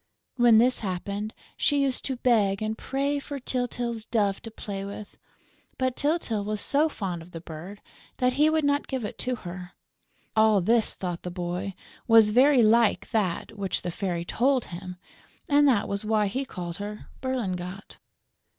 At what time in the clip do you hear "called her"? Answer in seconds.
16.45-17.05